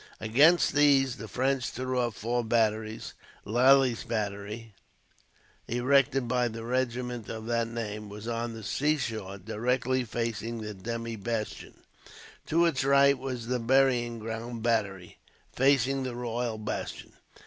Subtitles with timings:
[0.19, 3.13] Against these the French threw up four batteries.
[3.45, 4.73] Lally's Battery,
[5.67, 11.17] erected by the regiment of that name, was on the seashore directly facing the demi
[11.17, 11.81] bastion.
[12.47, 15.19] To its right was the Burying Ground Battery,
[15.53, 17.13] facing the Royal Bastion.